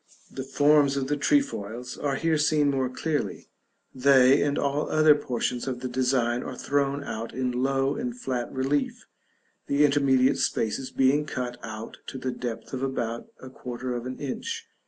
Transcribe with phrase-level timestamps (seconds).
[0.31, 3.51] The forms of the trefoils are here seen more clearly;
[3.93, 8.19] they, and all the other portions of the design, are thrown out in low and
[8.19, 9.05] flat relief,
[9.67, 14.17] the intermediate spaces being cut out to the depth of about a quarter of an
[14.17, 14.65] inch.